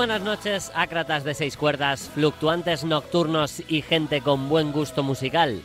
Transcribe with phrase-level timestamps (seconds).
[0.00, 5.60] Buenas noches, ácratas de seis cuerdas, fluctuantes nocturnos y gente con buen gusto musical.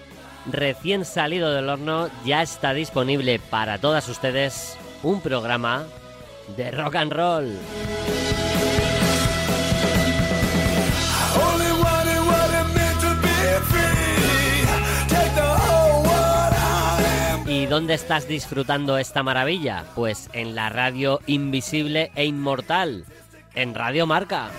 [0.45, 5.86] Recién salido del horno, ya está disponible para todas ustedes un programa
[6.58, 7.58] de rock and roll.
[17.47, 19.86] ¿Y dónde estás disfrutando esta maravilla?
[19.95, 23.05] Pues en la radio invisible e inmortal
[23.56, 24.50] en Radio Marca.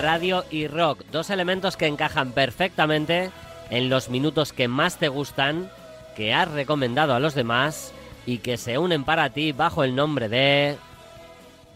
[0.00, 3.30] Radio y rock, dos elementos que encajan perfectamente
[3.70, 5.70] en los minutos que más te gustan,
[6.16, 7.92] que has recomendado a los demás
[8.26, 10.76] y que se unen para ti bajo el nombre de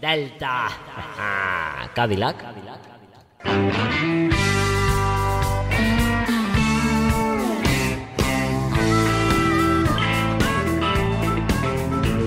[0.00, 0.68] Delta.
[1.94, 2.36] Cadillac.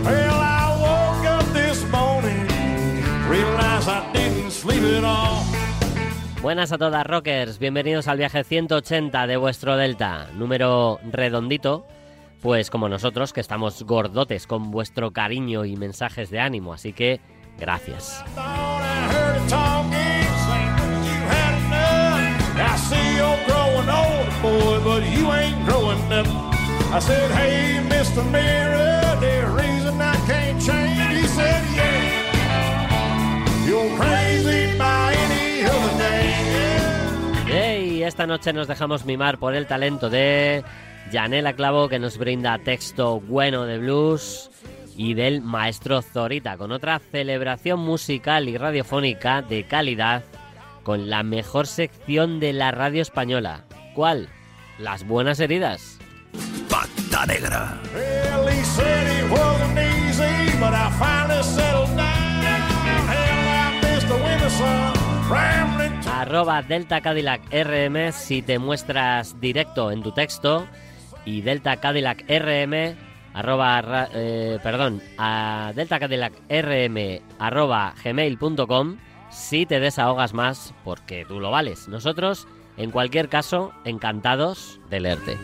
[0.04, 2.48] Well, I woke up this morning,
[3.30, 5.44] realized I didn't sleep at all.
[6.42, 11.86] Buenas a todas rockers, bienvenidos al viaje 180 de vuestro Delta, número redondito,
[12.42, 17.20] pues como nosotros que estamos gordotes con vuestro cariño y mensajes de ánimo, así que
[17.60, 18.24] Gracias.
[37.50, 40.64] Hey, esta noche nos dejamos mimar por el talento de
[41.12, 44.50] Janela Clavo, que nos brinda texto bueno de blues
[44.98, 50.24] y del maestro Zorita, con otra celebración musical y radiofónica de calidad
[50.84, 53.66] con la mejor sección de la radio española.
[53.94, 54.28] ¿Cuál?
[54.80, 56.00] Las buenas heridas.
[56.70, 57.78] Pata negra.
[66.12, 70.68] Arroba Delta Cadillac RM si te muestras directo en tu texto
[71.26, 72.96] y Delta Cadillac RM
[73.38, 78.98] arroba, eh, perdón, a Delta Cadillac rm arroba gmail.com
[79.30, 81.88] si te desahogas más porque tú lo vales.
[81.88, 82.48] Nosotros,
[82.78, 85.38] en cualquier caso, encantados de leerte.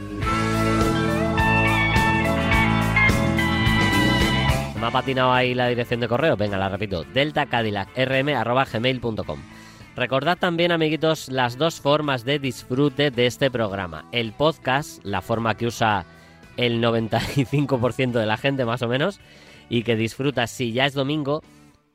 [4.80, 6.36] ¿Me ha patinado ahí la dirección de correo?
[6.36, 7.04] Venga, la repito.
[7.04, 9.40] Delta Cadillac rm arroba gmail.com
[9.96, 14.06] Recordad también, amiguitos, las dos formas de disfrute de este programa.
[14.12, 16.08] El podcast, la forma que usa
[16.58, 19.20] el 95% de la gente más o menos
[19.70, 21.42] y que disfruta si ya es domingo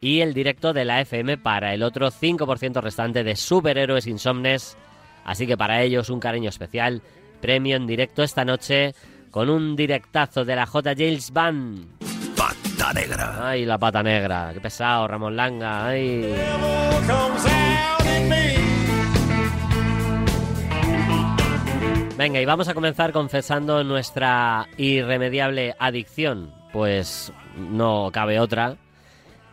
[0.00, 4.76] y el directo de la FM para el otro 5% restante de superhéroes insomnes.
[5.24, 7.02] Así que para ellos un cariño especial,
[7.40, 8.94] premio en directo esta noche
[9.30, 10.94] con un directazo de la J.
[10.96, 11.86] James Band.
[12.36, 13.48] Pata negra.
[13.48, 14.50] Ay, la pata negra.
[14.54, 15.86] Qué pesado, Ramón Langa.
[15.86, 16.34] Ay.
[22.28, 26.52] Venga, y vamos a comenzar confesando nuestra irremediable adicción.
[26.74, 28.76] Pues no cabe otra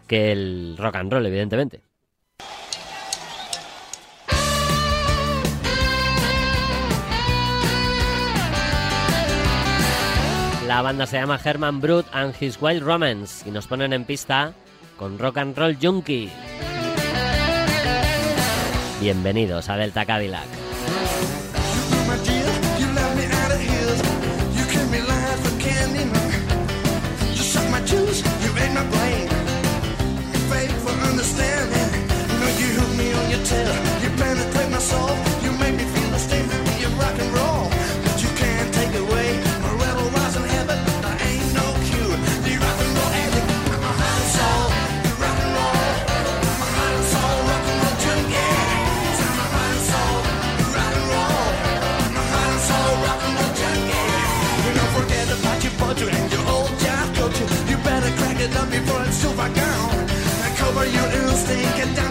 [0.08, 1.80] que el rock and roll, evidentemente.
[10.68, 14.52] La banda se llama Herman Brut and His Wild Romance y nos ponen en pista
[14.98, 16.30] con Rock and Roll Junkie.
[19.00, 20.65] Bienvenidos a Delta Cadillac.
[58.80, 60.08] before it's too far gone.
[60.58, 62.05] Cover your ears, think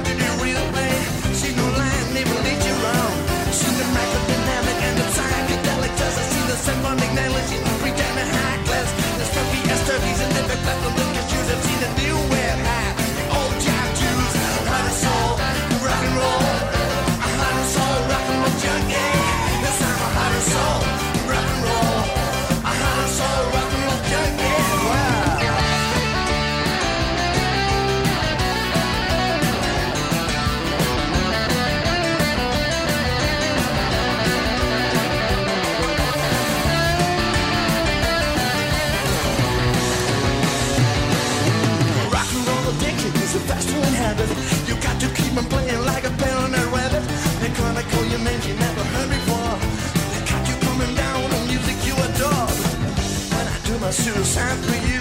[54.04, 55.00] suicide for you.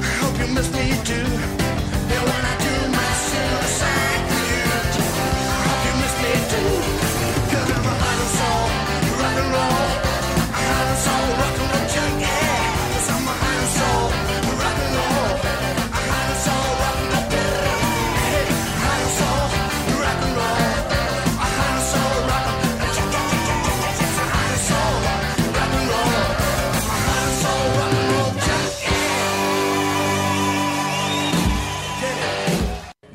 [0.00, 1.26] I hope you miss me too.
[2.10, 4.21] Yeah, when I do my suicide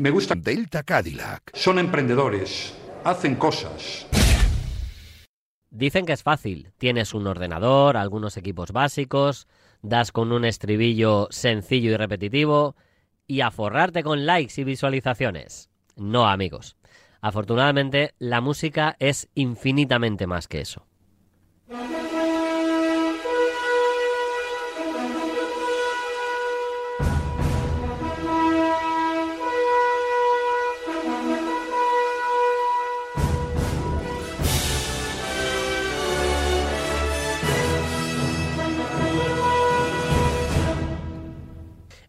[0.07, 0.35] Me gusta.
[0.35, 1.53] Delta Cadillac.
[1.53, 2.73] Son emprendedores,
[3.03, 4.07] hacen cosas.
[5.69, 6.71] Dicen que es fácil.
[6.77, 9.49] Tienes un ordenador, algunos equipos básicos,
[9.81, 12.77] das con un estribillo sencillo y repetitivo
[13.27, 15.69] y a forrarte con likes y visualizaciones.
[15.97, 16.77] No, amigos.
[17.19, 20.87] Afortunadamente, la música es infinitamente más que eso.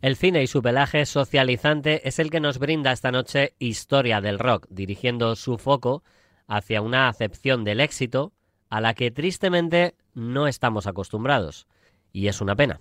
[0.01, 4.39] El cine y su pelaje socializante es el que nos brinda esta noche Historia del
[4.39, 6.05] Rock, dirigiendo su foco
[6.47, 8.33] hacia una acepción del éxito
[8.71, 11.67] a la que tristemente no estamos acostumbrados.
[12.13, 12.81] Y es una pena.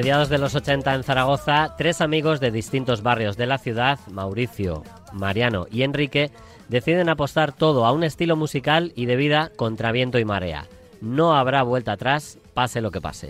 [0.00, 4.82] Mediados de los 80 en Zaragoza, tres amigos de distintos barrios de la ciudad, Mauricio,
[5.12, 6.30] Mariano y Enrique,
[6.70, 10.64] deciden apostar todo a un estilo musical y de vida contra viento y marea.
[11.02, 13.28] No habrá vuelta atrás, pase lo que pase.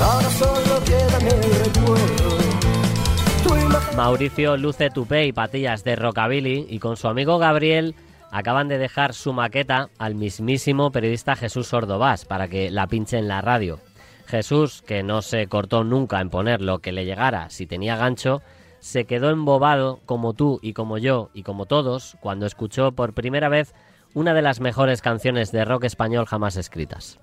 [0.00, 1.18] Ahora solo queda
[3.96, 7.96] Mauricio luce tupé y patillas de rockabilly y con su amigo Gabriel
[8.30, 13.28] acaban de dejar su maqueta al mismísimo periodista Jesús Ordovás para que la pinche en
[13.28, 13.80] la radio.
[14.26, 18.42] Jesús, que no se cortó nunca en poner lo que le llegara si tenía gancho,
[18.80, 23.48] se quedó embobado como tú y como yo y como todos cuando escuchó por primera
[23.48, 23.74] vez
[24.14, 27.18] una de las mejores canciones de rock español jamás escritas.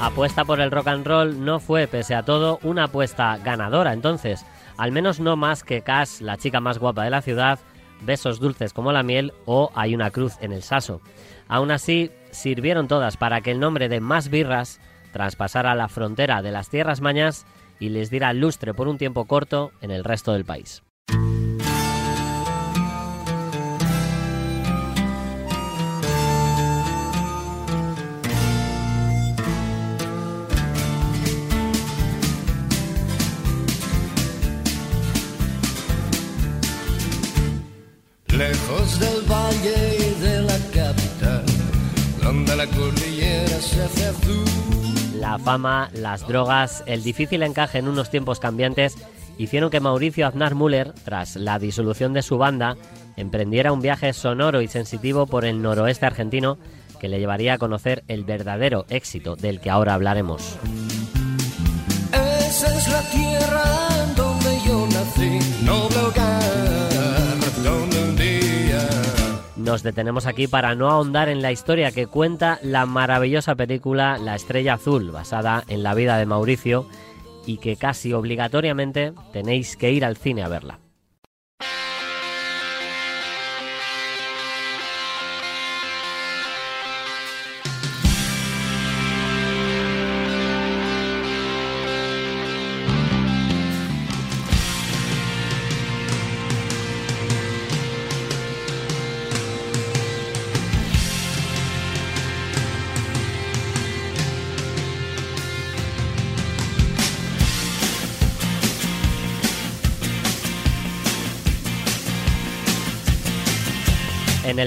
[0.00, 4.44] Apuesta por el rock and roll no fue, pese a todo, una apuesta ganadora entonces.
[4.76, 7.58] Al menos no más que Cash, la chica más guapa de la ciudad,
[8.02, 11.00] Besos dulces como la miel o Hay una cruz en el saso.
[11.48, 14.80] Aún así, sirvieron todas para que el nombre de Más Birras
[15.12, 17.46] traspasara la frontera de las tierras mañas
[17.78, 20.82] y les diera lustre por un tiempo corto en el resto del país.
[38.36, 41.44] Lejos del valle y de la capital,
[42.20, 44.44] donde la cordillera se hace azul.
[45.20, 48.96] La fama, las drogas, el difícil encaje en unos tiempos cambiantes
[49.38, 52.76] hicieron que Mauricio Aznar Müller, tras la disolución de su banda,
[53.16, 56.58] emprendiera un viaje sonoro y sensitivo por el noroeste argentino
[56.98, 60.56] que le llevaría a conocer el verdadero éxito del que ahora hablaremos.
[62.12, 63.02] Esa es la
[69.64, 74.34] nos detenemos aquí para no ahondar en la historia que cuenta la maravillosa película La
[74.34, 76.86] Estrella Azul, basada en la vida de Mauricio
[77.46, 80.83] y que casi obligatoriamente tenéis que ir al cine a verla.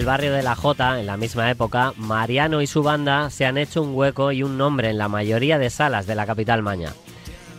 [0.08, 3.82] Barrio de La Jota, en la misma época, Mariano y su banda se han hecho
[3.82, 6.94] un hueco y un nombre en la mayoría de salas de la capital maña.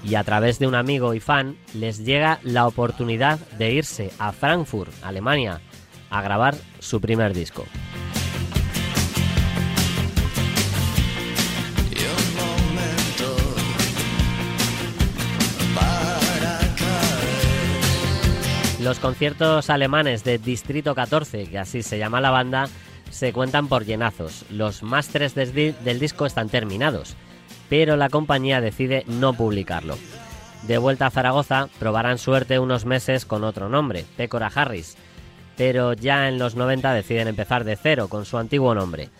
[0.02, 4.32] Y a través de un amigo y fan les llega la oportunidad de irse a
[4.32, 5.60] Frankfurt, Alemania,
[6.08, 7.66] a grabar su primer disco.
[18.80, 22.68] Los conciertos alemanes de Distrito 14, que así se llama la banda,
[23.10, 24.44] se cuentan por llenazos.
[24.50, 27.16] Los másteres del disco están terminados,
[27.68, 29.98] pero la compañía decide no publicarlo.
[30.68, 34.96] De vuelta a Zaragoza, probarán suerte unos meses con otro nombre, Pécora Harris,
[35.56, 39.10] pero ya en los 90 deciden empezar de cero con su antiguo nombre.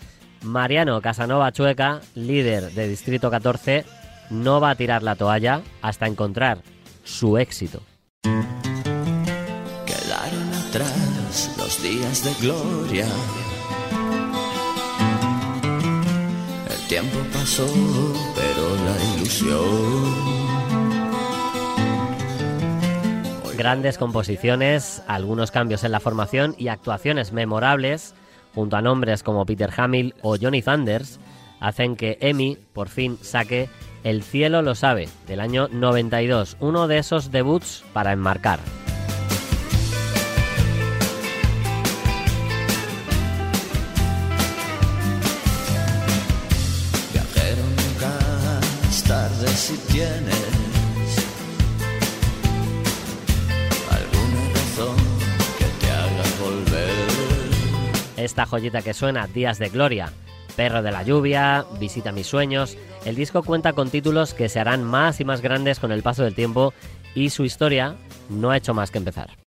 [0.43, 3.85] Mariano Casanova Chueca, líder de Distrito 14,
[4.31, 6.59] no va a tirar la toalla hasta encontrar
[7.03, 7.83] su éxito.
[11.83, 13.07] Días de gloria.
[16.71, 17.67] El tiempo pasó,
[18.35, 20.39] pero la ilusión.
[23.57, 28.15] Grandes composiciones, algunos cambios en la formación y actuaciones memorables,
[28.55, 31.19] junto a nombres como Peter Hamill o Johnny Thunders,
[31.61, 33.69] hacen que Emi por fin saque
[34.05, 38.61] El cielo lo sabe, del año 92, uno de esos debuts para enmarcar.
[49.59, 50.37] Si tienes
[53.91, 54.97] alguna razón
[55.59, 56.91] que te haga volver.
[58.17, 60.13] Esta joyita que suena, Días de Gloria,
[60.55, 62.79] Perro de la Lluvia, Visita mis sueños.
[63.05, 66.23] El disco cuenta con títulos que se harán más y más grandes con el paso
[66.23, 66.73] del tiempo
[67.17, 67.97] y su historia
[68.29, 69.48] no ha hecho más que empezar.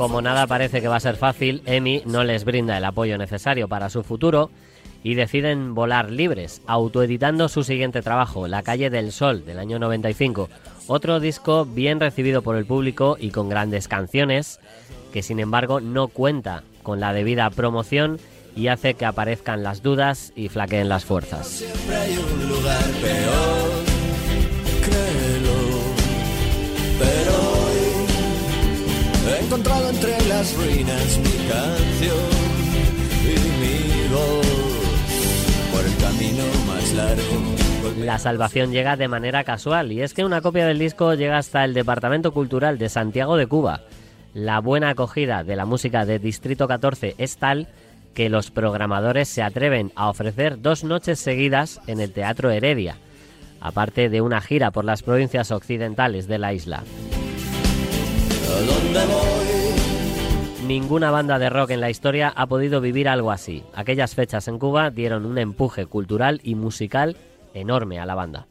[0.00, 3.68] Como nada parece que va a ser fácil, Emi no les brinda el apoyo necesario
[3.68, 4.50] para su futuro
[5.02, 10.48] y deciden volar libres, autoeditando su siguiente trabajo, La calle del sol, del año 95.
[10.86, 14.58] Otro disco bien recibido por el público y con grandes canciones,
[15.12, 18.18] que sin embargo no cuenta con la debida promoción
[18.56, 21.46] y hace que aparezcan las dudas y flaqueen las fuerzas.
[21.46, 23.79] Siempre hay un lugar peor,
[29.50, 32.16] encontrado entre las ruinas mi canción
[33.24, 34.46] y mi voz
[35.72, 37.96] por el camino más largo.
[37.98, 41.64] La salvación llega de manera casual y es que una copia del disco llega hasta
[41.64, 43.80] el Departamento Cultural de Santiago de Cuba.
[44.34, 47.66] La buena acogida de la música de Distrito 14 es tal
[48.14, 52.98] que los programadores se atreven a ofrecer dos noches seguidas en el Teatro Heredia,
[53.60, 56.84] aparte de una gira por las provincias occidentales de la isla.
[58.50, 59.39] ¿A dónde voy?
[60.70, 63.64] Ninguna banda de rock en la historia ha podido vivir algo así.
[63.74, 67.16] Aquellas fechas en Cuba dieron un empuje cultural y musical
[67.54, 68.46] enorme a la banda.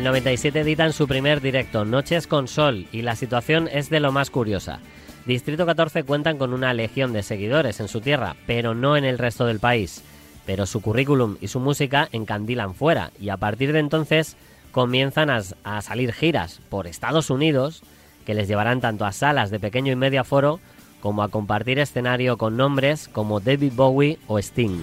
[0.00, 4.12] El 97 editan su primer directo, Noches con Sol, y la situación es de lo
[4.12, 4.80] más curiosa.
[5.26, 9.18] Distrito 14 cuentan con una legión de seguidores en su tierra, pero no en el
[9.18, 10.02] resto del país.
[10.46, 14.38] Pero su currículum y su música encandilan fuera, y a partir de entonces
[14.72, 17.82] comienzan a, salir giras por Estados Unidos
[18.24, 20.60] que les llevarán tanto a salas de pequeño y medio aforo
[21.02, 24.80] como a compartir escenario con nombres como David Bowie o Sting.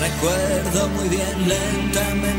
[0.00, 2.36] Recuerdo muy bien, lentamente.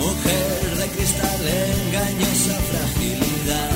[0.00, 3.70] Mujer de cristal, engañosa fragilidad.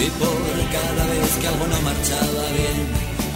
[0.00, 0.38] Y por
[0.72, 2.78] cada vez que algo no marchaba bien,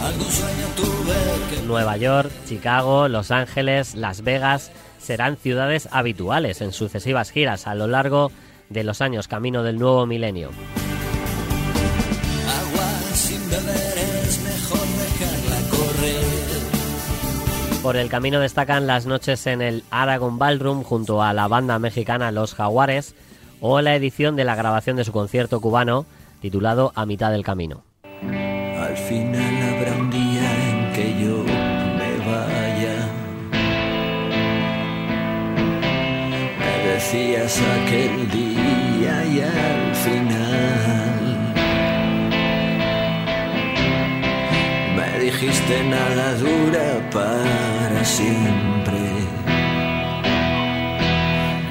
[0.01, 6.71] algún sueño tuve que Nueva York, Chicago, Los Ángeles, Las Vegas serán ciudades habituales en
[6.71, 8.31] sucesivas giras a lo largo
[8.69, 10.49] de los años camino del nuevo milenio.
[17.83, 22.31] Por el camino destacan las noches en el Aragon Ballroom junto a la banda mexicana
[22.31, 23.13] Los Jaguares
[23.59, 26.05] o la edición de la grabación de su concierto cubano
[26.39, 27.83] titulado A mitad del camino.
[28.21, 33.09] Al final habrá un día en que yo me vaya.
[36.85, 38.42] Decías aquel día
[45.43, 48.99] dijiste nada dura para siempre.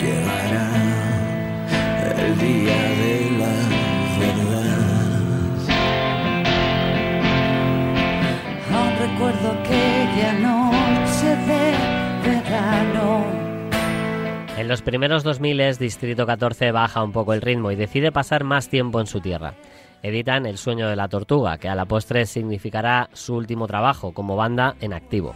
[0.01, 0.69] Llegará
[2.19, 3.55] el día de la
[4.21, 4.83] verdad.
[8.75, 11.65] Aún recuerdo aquella noche de
[12.27, 13.25] verano.
[14.59, 18.69] En los primeros 2000 Distrito 14 baja un poco el ritmo y decide pasar más
[18.69, 19.55] tiempo en su tierra.
[20.03, 24.37] Editan El sueño de la tortuga, que a la postre significará su último trabajo como
[24.37, 25.35] banda en activo.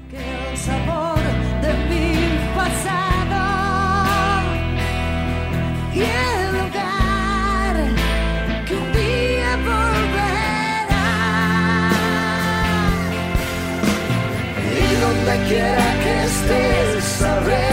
[15.48, 17.65] quiera que estés,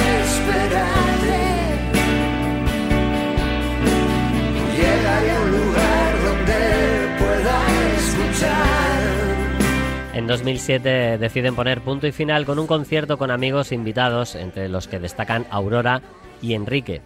[10.14, 14.88] En 2007 deciden poner punto y final con un concierto con amigos invitados, entre los
[14.88, 16.04] que destacan Aurora
[16.40, 17.02] y Enrique,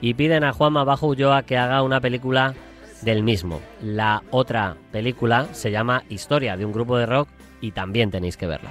[0.00, 2.54] y piden a Juanma Bajo Ulloa que haga una película
[3.02, 3.60] del mismo.
[3.80, 7.28] La otra película se llama Historia de un grupo de rock
[7.60, 8.70] y también tenéis que verla.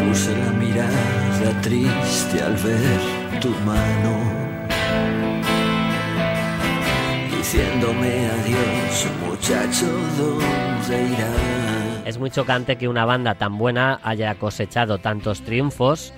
[0.00, 4.48] Puse la mirada triste al ver tu mano.
[7.36, 9.86] Diciéndome adiós, muchacho,
[10.18, 11.77] ¿dónde irás?
[12.08, 16.14] Es muy chocante que una banda tan buena haya cosechado tantos triunfos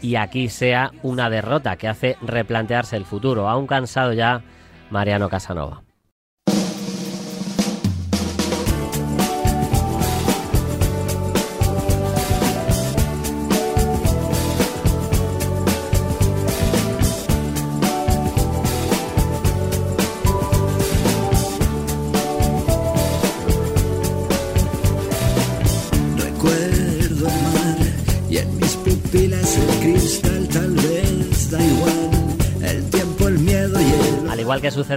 [0.00, 4.42] y aquí sea una derrota que hace replantearse el futuro, aún cansado ya
[4.90, 5.82] Mariano Casanova.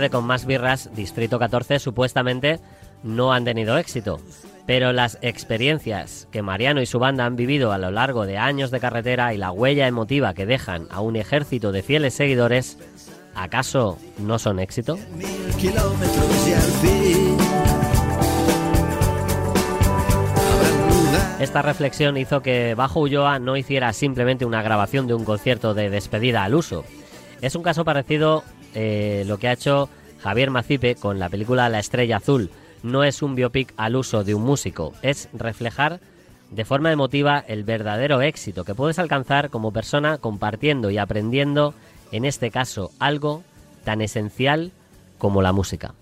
[0.10, 2.60] Con más birras, Distrito 14 supuestamente
[3.04, 4.20] no han tenido éxito.
[4.66, 8.72] Pero las experiencias que Mariano y su banda han vivido a lo largo de años
[8.72, 12.78] de carretera y la huella emotiva que dejan a un ejército de fieles seguidores,
[13.36, 14.98] ¿acaso no son éxito?
[21.40, 25.90] Esta reflexión hizo que Bajo Ulloa no hiciera simplemente una grabación de un concierto de
[25.90, 26.84] despedida al uso.
[27.42, 28.44] Es un caso parecido
[28.76, 29.90] eh, lo que ha hecho
[30.22, 32.52] Javier Macipe con la película La Estrella Azul.
[32.84, 36.00] No es un biopic al uso de un músico, es reflejar
[36.52, 41.74] de forma emotiva el verdadero éxito que puedes alcanzar como persona compartiendo y aprendiendo,
[42.12, 43.44] en este caso, algo
[43.84, 44.72] tan esencial
[45.18, 45.96] como la música.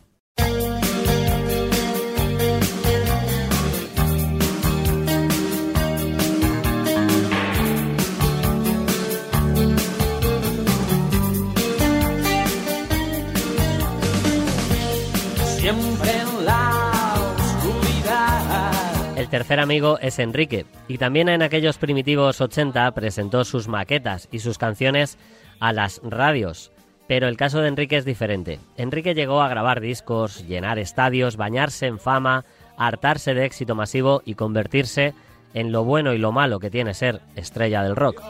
[19.33, 24.59] Tercer amigo es Enrique, y también en aquellos primitivos 80 presentó sus maquetas y sus
[24.59, 25.17] canciones
[25.59, 26.71] a las radios.
[27.07, 28.59] Pero el caso de Enrique es diferente.
[28.77, 32.45] Enrique llegó a grabar discos, llenar estadios, bañarse en fama,
[32.77, 35.15] hartarse de éxito masivo y convertirse
[35.55, 38.21] en lo bueno y lo malo que tiene ser estrella del rock.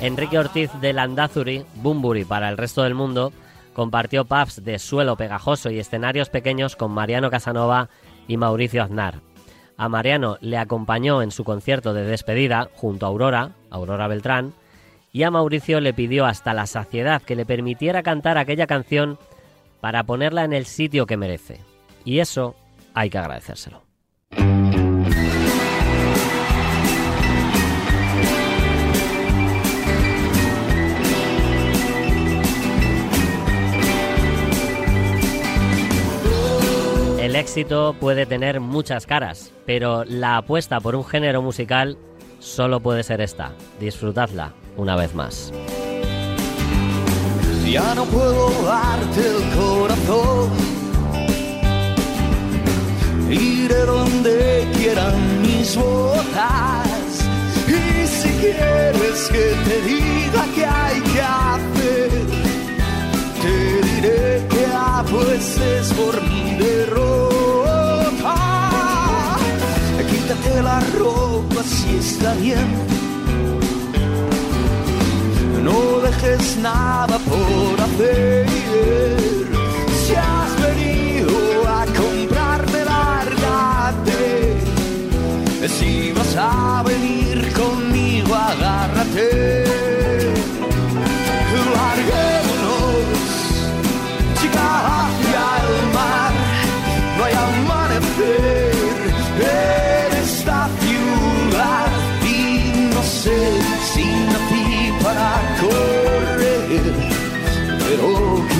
[0.00, 3.32] Enrique Ortiz de Landazuri, Bumburi para el resto del mundo,
[3.74, 7.88] compartió pubs de suelo pegajoso y escenarios pequeños con Mariano Casanova
[8.28, 9.20] y Mauricio Aznar.
[9.76, 14.54] A Mariano le acompañó en su concierto de despedida junto a Aurora, Aurora Beltrán,
[15.12, 19.18] y a Mauricio le pidió hasta la saciedad que le permitiera cantar aquella canción
[19.80, 21.60] para ponerla en el sitio que merece.
[22.04, 22.54] Y eso
[22.94, 23.87] hay que agradecérselo.
[37.38, 41.96] Éxito puede tener muchas caras, pero la apuesta por un género musical
[42.40, 43.52] solo puede ser esta.
[43.80, 45.52] Disfrutadla una vez más.
[47.64, 50.50] Ya no puedo darte el corazón.
[53.30, 57.24] Iré donde quieran mis botas.
[57.68, 62.10] Y si quieres que te diga qué hay que hacer,
[63.42, 66.27] te diré que apuestes por mi
[66.58, 68.34] derrota.
[70.10, 72.68] Quítate la ropa si está bien.
[75.62, 78.46] No dejes nada por hacer.
[80.02, 81.34] Si has venido
[81.68, 84.60] a comprarme, lárgate.
[85.78, 88.97] Si vas a venir conmigo, agárrate.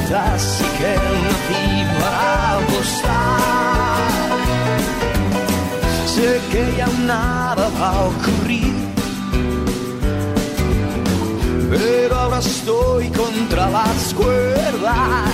[0.09, 0.95] Quizás sí que
[1.25, 3.19] nací para apostar.
[6.07, 8.75] Sé que ya nada va a ocurrir,
[11.71, 15.28] pero ahora estoy contra las cuerdas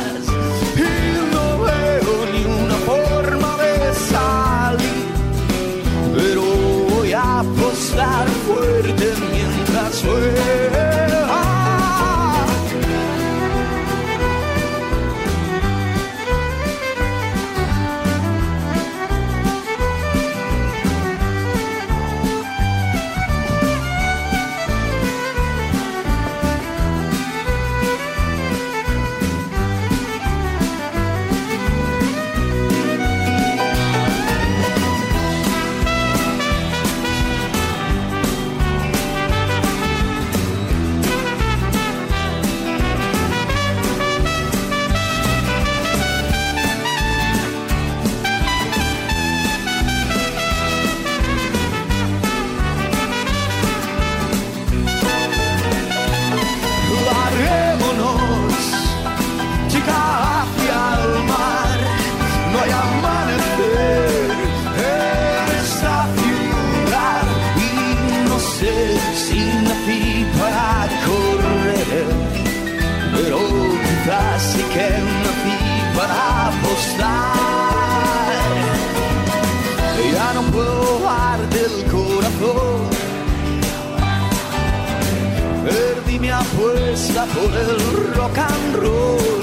[87.32, 89.40] por el rock and roll.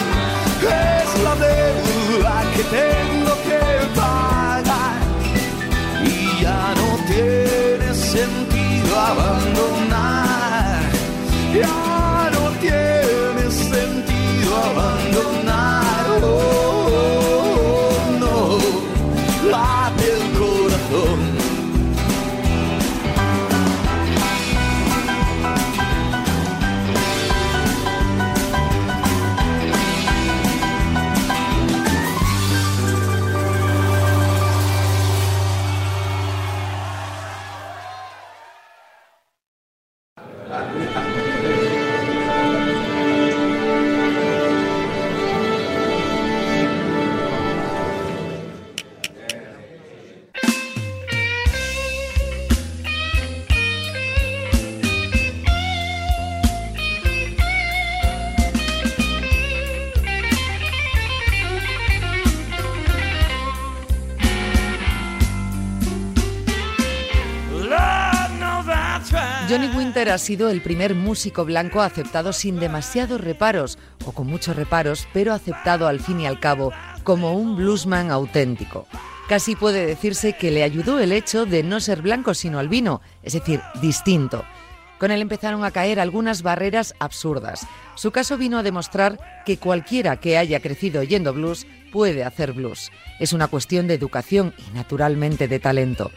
[0.62, 3.62] Es la deuda que tengo que
[3.96, 5.00] pagar.
[6.04, 9.71] Y ya no tiene sentido abandonar.
[70.12, 75.34] Ha sido el primer músico blanco aceptado sin demasiados reparos, o con muchos reparos, pero
[75.34, 78.88] aceptado al fin y al cabo como un bluesman auténtico.
[79.30, 83.34] Casi puede decirse que le ayudó el hecho de no ser blanco sino albino, es
[83.34, 84.44] decir, distinto.
[85.00, 87.66] Con él empezaron a caer algunas barreras absurdas.
[87.96, 92.92] Su caso vino a demostrar que cualquiera que haya crecido oyendo blues puede hacer blues.
[93.20, 96.12] Es una cuestión de educación y naturalmente de talento.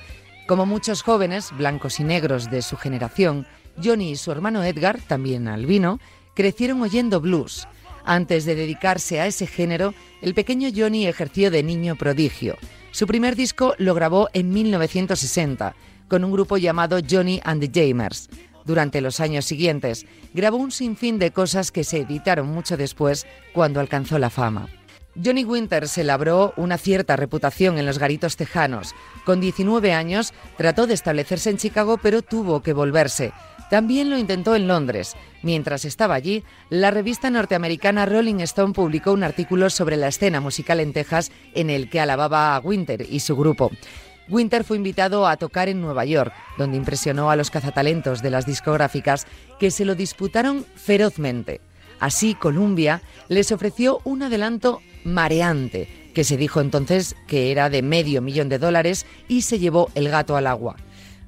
[0.46, 3.46] Como muchos jóvenes, blancos y negros de su generación,
[3.82, 6.00] Johnny y su hermano Edgar, también albino,
[6.34, 7.66] crecieron oyendo blues.
[8.04, 12.56] Antes de dedicarse a ese género, el pequeño Johnny ejerció de niño prodigio.
[12.90, 15.74] Su primer disco lo grabó en 1960
[16.08, 18.28] con un grupo llamado Johnny and the Jamers.
[18.64, 23.80] Durante los años siguientes, grabó un sinfín de cosas que se editaron mucho después cuando
[23.80, 24.68] alcanzó la fama.
[25.22, 28.94] Johnny Winter se labró una cierta reputación en los garitos tejanos.
[29.24, 33.32] Con 19 años trató de establecerse en Chicago, pero tuvo que volverse.
[33.70, 35.16] También lo intentó en Londres.
[35.42, 40.81] Mientras estaba allí, la revista norteamericana Rolling Stone publicó un artículo sobre la escena musical
[40.81, 43.70] en Texas en el que alababa a Winter y su grupo.
[44.29, 48.46] Winter fue invitado a tocar en Nueva York, donde impresionó a los cazatalentos de las
[48.46, 49.27] discográficas
[49.59, 51.61] que se lo disputaron ferozmente.
[52.00, 58.22] Así, Columbia les ofreció un adelanto mareante, que se dijo entonces que era de medio
[58.22, 60.77] millón de dólares y se llevó el gato al agua.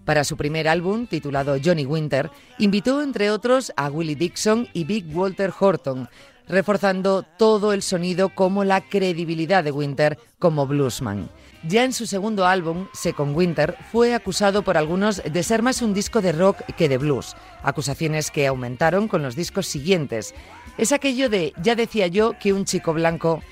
[0.06, 5.04] Para su primer álbum, titulado Johnny Winter, invitó entre otros a Willie Dixon y Big
[5.12, 6.08] Walter Horton,
[6.46, 11.28] reforzando todo el sonido como la credibilidad de Winter como bluesman.
[11.66, 15.92] Ya en su segundo álbum, Second Winter, fue acusado por algunos de ser más un
[15.92, 20.36] disco de rock que de blues, acusaciones que aumentaron con los discos siguientes.
[20.78, 23.42] Es aquello de, ya decía yo, que un chico blanco...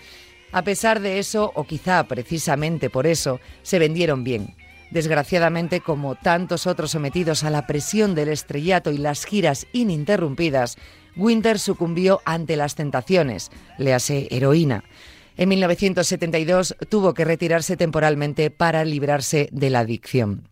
[0.53, 4.55] A pesar de eso, o quizá precisamente por eso, se vendieron bien.
[4.91, 10.77] Desgraciadamente, como tantos otros sometidos a la presión del estrellato y las giras ininterrumpidas,
[11.17, 14.85] Winter sucumbió ante las tentaciones, le hace heroína.
[15.37, 20.49] En 1972 tuvo que retirarse temporalmente para librarse de la adicción.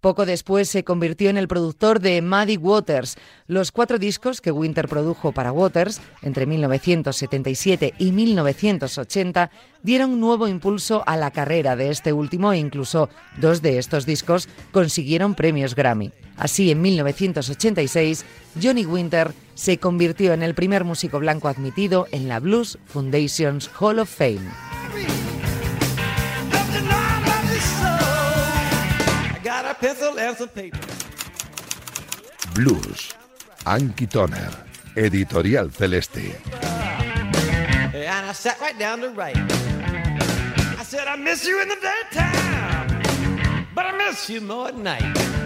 [0.00, 3.16] Poco después se convirtió en el productor de Muddy Waters.
[3.46, 9.50] Los cuatro discos que Winter produjo para Waters entre 1977 y 1980
[9.82, 14.48] dieron nuevo impulso a la carrera de este último e incluso dos de estos discos
[14.70, 16.12] consiguieron premios Grammy.
[16.36, 18.24] Así, en 1986,
[18.62, 23.98] Johnny Winter se convirtió en el primer músico blanco admitido en la Blues Foundation's Hall
[23.98, 24.48] of Fame.
[32.54, 33.14] Blues.
[33.64, 34.52] Anki Toner.
[34.96, 36.34] Editorial Celeste.
[37.94, 39.36] And I sat right down to write.
[39.36, 45.37] I said, I miss you in the daytime, but I miss you more at night.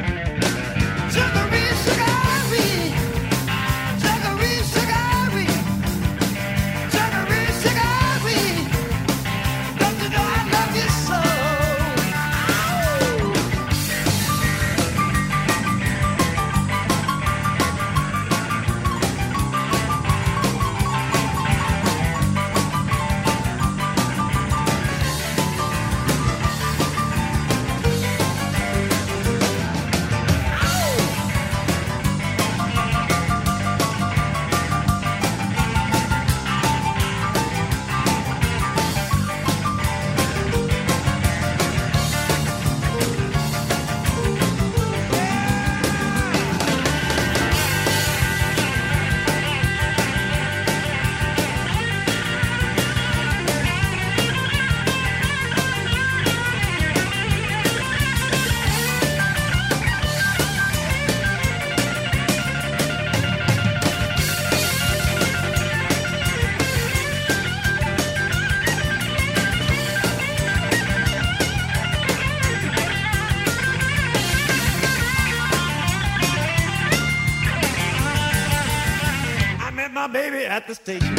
[80.12, 81.16] Baby at the station.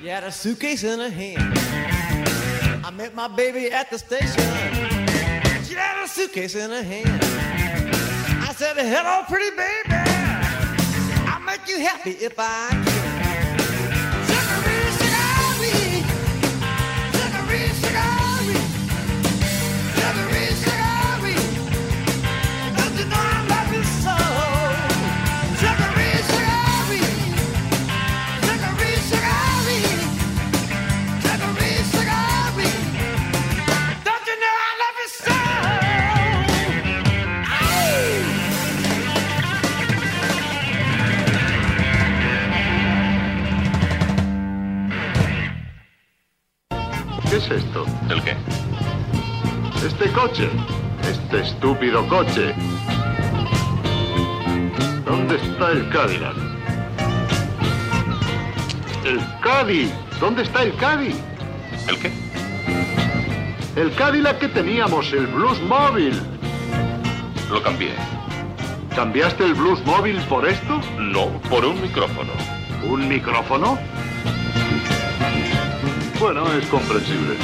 [0.00, 1.58] She had a suitcase in her hand.
[2.84, 4.28] I met my baby at the station.
[5.64, 7.20] She had a suitcase in her hand.
[8.42, 9.94] I said, Hello, pretty baby.
[11.26, 12.97] I'll make you happy if I can.
[50.38, 50.50] Coche.
[51.02, 52.54] Este estúpido coche.
[55.04, 56.36] ¿Dónde está el Cadillac?
[59.04, 59.90] ¡El Caddy!
[60.20, 61.14] ¿Dónde está el Caddy?
[61.88, 62.12] ¿El qué?
[63.76, 66.20] El Cadillac que teníamos, el Blues Móvil.
[67.50, 67.94] Lo cambié.
[68.94, 70.80] ¿Cambiaste el Blues Móvil por esto?
[70.98, 72.32] No, por un micrófono.
[72.88, 73.78] ¿Un micrófono?
[76.20, 77.36] Bueno, es comprensible.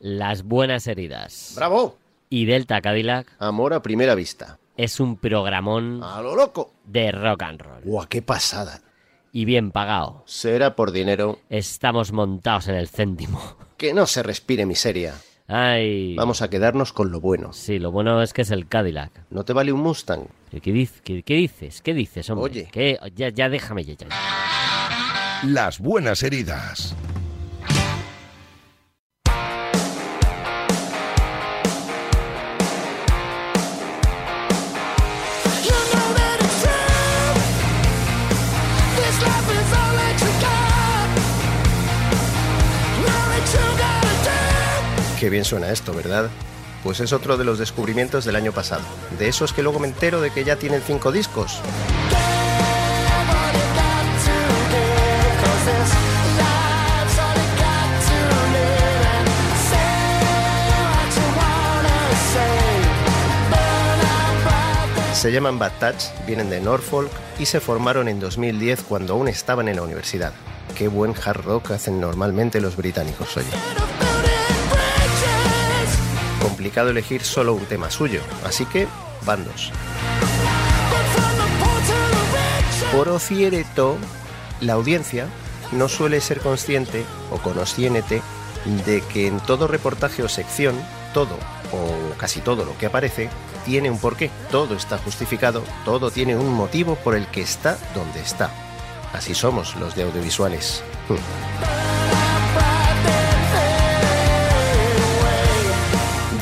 [0.00, 1.54] Las buenas heridas.
[1.56, 2.05] ¡Bravo!
[2.28, 4.58] Y Delta Cadillac Amor a primera vista.
[4.76, 6.72] es un programón A lo loco.
[6.84, 7.82] de rock and roll.
[7.84, 8.80] ¡Guau, qué pasada!
[9.32, 10.22] Y bien pagado.
[10.26, 11.38] Será por dinero.
[11.50, 13.40] Estamos montados en el céntimo.
[13.76, 15.12] Que no se respire miseria.
[15.48, 16.16] Ay.
[16.16, 17.52] Vamos a quedarnos con lo bueno.
[17.52, 19.12] Sí, lo bueno es que es el Cadillac.
[19.28, 20.22] ¿No te vale un Mustang?
[20.50, 21.82] ¿Qué, qué diz- qué- qué dices?
[21.82, 22.50] ¿Qué dices, hombre?
[22.50, 22.68] Oye.
[22.72, 22.98] ¿Qué?
[23.14, 23.92] Ya, ya déjame ya.
[23.94, 24.06] ya.
[25.44, 26.96] Las buenas heridas.
[45.18, 46.28] Qué bien suena esto, ¿verdad?
[46.82, 48.82] Pues es otro de los descubrimientos del año pasado.
[49.18, 51.60] De esos que luego me entero de que ya tienen cinco discos.
[65.14, 69.66] Se llaman Bad Touch, vienen de Norfolk y se formaron en 2010 cuando aún estaban
[69.66, 70.32] en la universidad.
[70.76, 74.05] Qué buen hard rock hacen normalmente los británicos, oye.
[76.46, 78.86] Complicado elegir solo un tema suyo, así que
[79.24, 79.72] bandos.
[82.92, 83.96] Por cierto,
[84.60, 85.26] la audiencia
[85.72, 88.22] no suele ser consciente o consciente
[88.86, 90.76] de que en todo reportaje o sección,
[91.12, 91.36] todo
[91.72, 93.28] o casi todo lo que aparece
[93.64, 98.20] tiene un porqué, todo está justificado, todo tiene un motivo por el que está donde
[98.20, 98.52] está.
[99.12, 100.84] Así somos los de audiovisuales.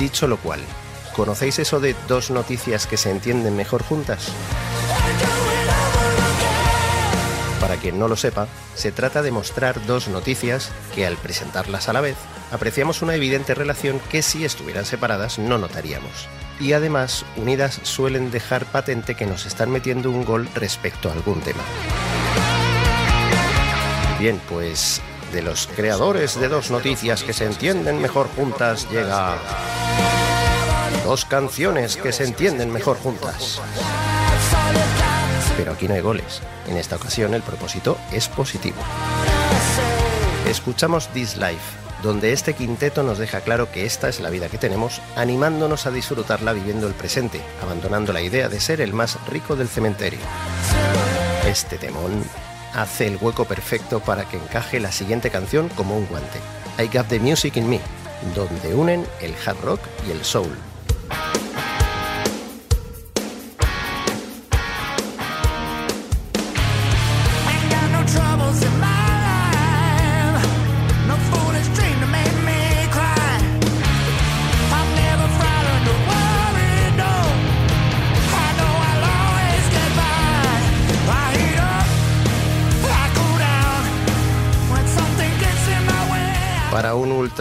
[0.04, 0.60] Dicho lo cual,
[1.16, 4.30] ¿conocéis eso de dos noticias que se entienden mejor juntas?
[7.58, 11.94] Para quien no lo sepa, se trata de mostrar dos noticias que al presentarlas a
[11.94, 12.16] la vez,
[12.52, 16.28] apreciamos una evidente relación que si estuvieran separadas no notaríamos.
[16.60, 21.40] Y además, unidas suelen dejar patente que nos están metiendo un gol respecto a algún
[21.40, 21.62] tema.
[24.18, 25.00] Bien, pues
[25.34, 29.36] de los creadores de dos noticias que se entienden mejor juntas llega
[31.04, 33.60] dos canciones que se entienden mejor juntas.
[35.56, 36.40] Pero aquí no hay goles.
[36.68, 38.76] En esta ocasión el propósito es positivo.
[40.48, 44.58] Escuchamos This Life, donde este quinteto nos deja claro que esta es la vida que
[44.58, 49.56] tenemos, animándonos a disfrutarla viviendo el presente, abandonando la idea de ser el más rico
[49.56, 50.20] del cementerio.
[51.44, 52.24] Este temón
[52.74, 56.40] hace el hueco perfecto para que encaje la siguiente canción como un guante.
[56.78, 57.80] I Got the Music in Me,
[58.34, 60.73] donde unen el hard rock y el soul.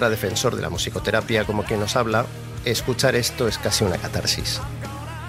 [0.04, 2.26] Ultradefensor de la musicoterapia como quien nos habla,
[2.66, 4.60] escuchar esto es casi una catarsis.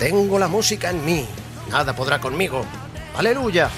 [0.00, 1.24] Tengo la música en mí,
[1.70, 2.64] nada podrá conmigo.
[3.16, 3.70] ¡Aleluya!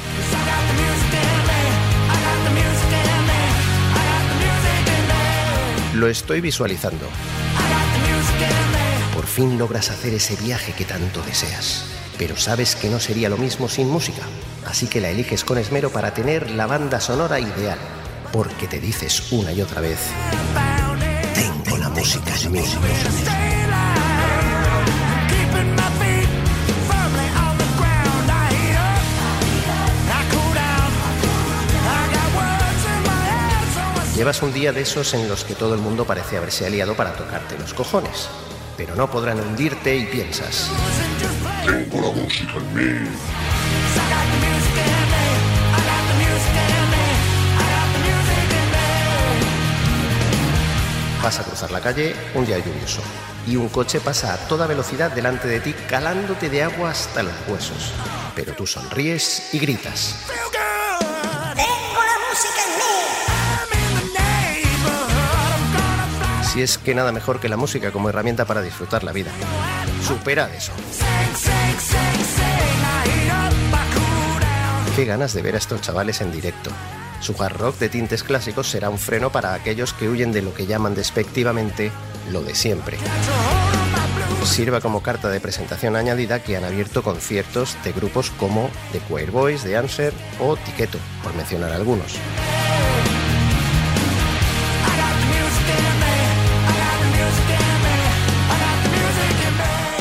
[5.93, 7.07] Lo estoy visualizando.
[9.15, 11.85] Por fin logras hacer ese viaje que tanto deseas.
[12.17, 14.23] Pero sabes que no sería lo mismo sin música.
[14.65, 17.79] Así que la eliges con esmero para tener la banda sonora ideal.
[18.33, 19.99] Porque te dices una y otra vez,
[21.97, 22.61] tengo la música en mí.
[25.29, 26.29] keeping my feet
[26.89, 28.31] firmly on the ground.
[28.31, 29.03] I heat up,
[30.11, 30.91] I cool down.
[31.85, 35.45] I got words in my head, so I Llevas un día de esos en los
[35.45, 38.29] que todo el mundo parece haberse aliado para tocarte los cojones.
[38.77, 40.71] Pero no podrán hundirte y piensas,
[41.65, 43.09] Tengo la música en mí.
[51.27, 53.03] Vas a cruzar la calle un día lluvioso
[53.49, 57.35] y un coche pasa a toda velocidad delante de ti calándote de agua hasta los
[57.49, 57.93] huesos.
[58.37, 60.25] Pero tú sonríes y gritas.
[66.45, 69.33] Si es que nada mejor que la música como herramienta para disfrutar la vida.
[70.07, 70.71] Supera eso.
[74.95, 76.71] Qué ganas de ver a estos chavales en directo.
[77.21, 80.55] Su hard rock de tintes clásicos será un freno para aquellos que huyen de lo
[80.55, 81.91] que llaman despectivamente
[82.31, 82.99] lo de siempre.
[84.45, 89.33] Sirva como carta de presentación añadida que han abierto conciertos de grupos como The Queer
[89.33, 92.15] Boys, The Answer o Tiqueto, por mencionar algunos.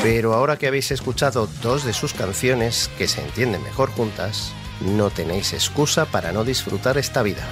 [0.02, 5.10] Pero ahora que habéis escuchado dos de sus canciones que se entienden mejor juntas, no
[5.10, 7.46] tenéis excusa para no disfrutar esta vida.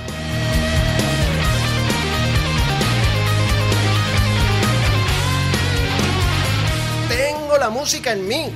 [7.08, 8.46] Tengo la música en mí.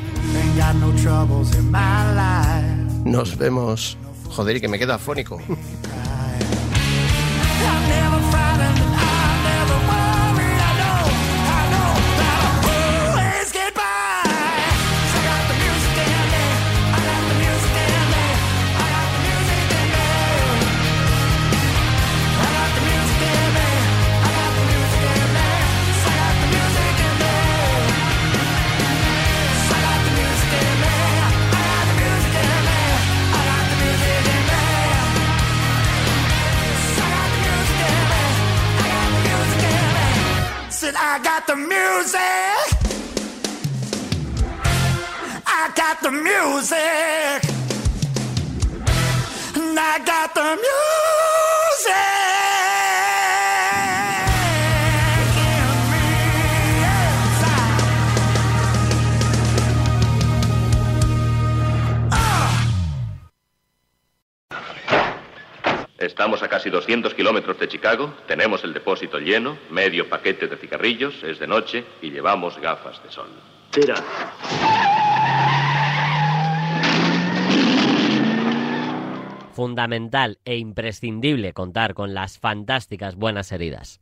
[3.04, 3.96] Nos vemos.
[4.30, 5.38] Joder, y que me quedo afónico.
[66.68, 71.46] casi 200 kilómetros de Chicago, tenemos el depósito lleno, medio paquete de cigarrillos, es de
[71.46, 73.28] noche y llevamos gafas de sol.
[73.70, 73.94] Tira.
[79.52, 84.00] Fundamental e imprescindible contar con las fantásticas buenas heridas.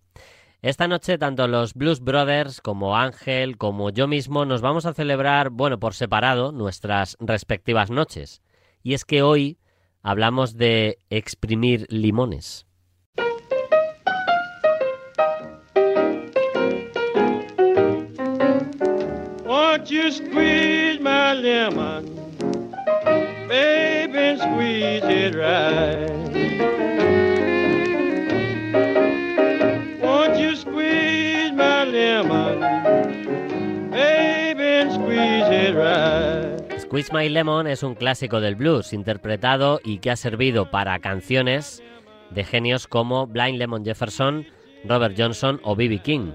[0.62, 5.51] Esta noche tanto los Blues Brothers como Ángel como yo mismo nos vamos a celebrar,
[5.51, 8.43] bueno, por separado, nuestras respectivas noches.
[8.83, 9.59] Y es que hoy
[10.07, 12.65] hablamos de exprimir limones.
[19.45, 22.07] Won't you squeeze my lemon,
[23.49, 26.07] baby, squeeze it right?
[30.01, 32.61] Won't you squeeze my lemon,
[33.91, 36.36] baby, squeeze it right?
[36.97, 41.82] Squeeze My Lemon es un clásico del blues interpretado y que ha servido para canciones
[42.30, 44.47] de genios como Blind Lemon Jefferson,
[44.82, 45.99] Robert Johnson o B.B.
[45.99, 46.32] King.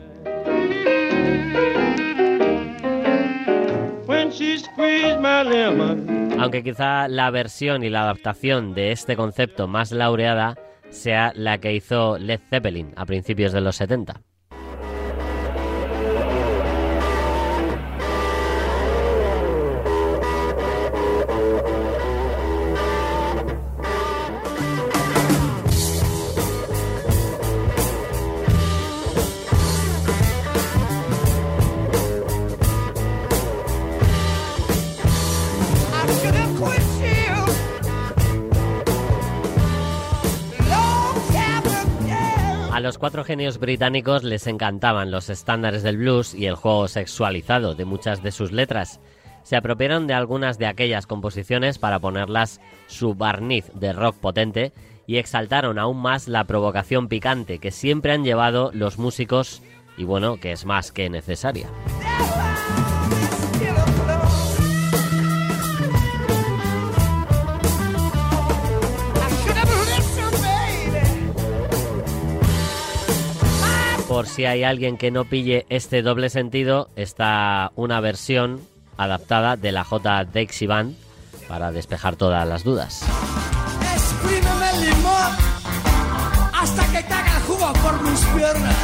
[6.39, 10.59] Aunque quizá la versión y la adaptación de este concepto más laureada
[10.91, 14.22] sea la que hizo Led Zeppelin a principios de los 70.
[42.82, 47.86] Los cuatro genios británicos les encantaban los estándares del blues y el juego sexualizado de
[47.86, 49.00] muchas de sus letras.
[49.44, 54.72] Se apropiaron de algunas de aquellas composiciones para ponerlas su barniz de rock potente
[55.08, 59.62] y exaltaron aún más la provocación picante que siempre han llevado los músicos
[59.98, 61.68] y bueno, que es más que necesaria.
[74.12, 78.59] Por si hay alguien que no pille este doble sentido, está una versión
[78.97, 80.26] adaptada de la J.
[80.26, 80.97] Dixie Band
[81.47, 83.07] para despejar todas las dudas.
[83.93, 85.32] Exprímeme el limón
[86.53, 88.76] hasta que te haga el jugo por mis piernas.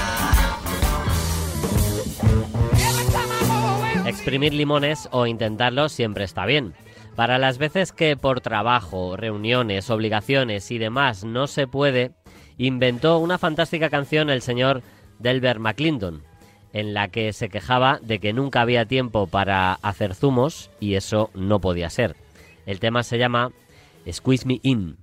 [4.05, 6.73] Exprimir limones o intentarlo siempre está bien.
[7.17, 12.13] Para las veces que por trabajo, reuniones, obligaciones y demás no se puede,
[12.57, 14.83] inventó una fantástica canción el señor
[15.19, 16.23] Delbert McClendon,
[16.73, 21.29] en la que se quejaba de que nunca había tiempo para hacer zumos y eso
[21.33, 22.15] no podía ser.
[22.65, 23.51] El tema se llama
[24.11, 24.97] Squeeze Me In.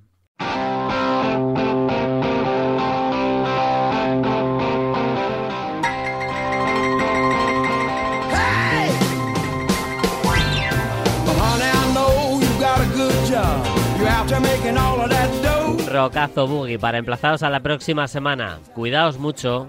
[15.95, 18.59] Rocazo Boogie para emplazaros a la próxima semana.
[18.75, 19.69] Cuidaos mucho.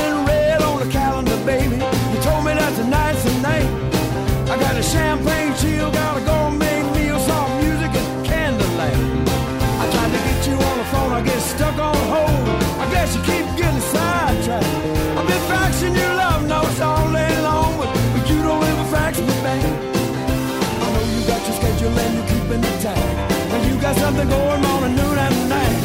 [24.11, 25.75] something going morning, noon and night.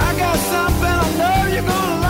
[0.00, 2.01] I got something I know you're gonna